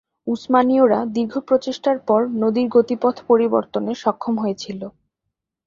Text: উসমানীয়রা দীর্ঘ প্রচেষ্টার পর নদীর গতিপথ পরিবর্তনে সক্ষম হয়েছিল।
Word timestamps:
উসমানীয়রা 0.27 0.99
দীর্ঘ 1.15 1.33
প্রচেষ্টার 1.47 1.97
পর 2.07 2.21
নদীর 2.41 2.67
গতিপথ 2.75 3.15
পরিবর্তনে 3.29 3.91
সক্ষম 4.03 4.35
হয়েছিল। 4.37 4.81